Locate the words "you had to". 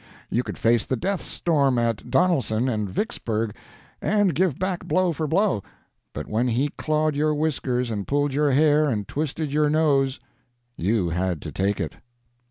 10.75-11.51